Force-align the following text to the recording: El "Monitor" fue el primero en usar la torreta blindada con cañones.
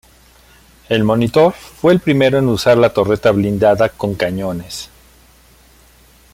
El 0.89 1.03
"Monitor" 1.03 1.53
fue 1.53 1.93
el 1.93 1.99
primero 1.99 2.39
en 2.39 2.49
usar 2.49 2.75
la 2.75 2.91
torreta 2.91 3.29
blindada 3.29 3.89
con 3.89 4.15
cañones. 4.15 4.89